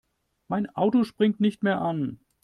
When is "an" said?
1.79-2.19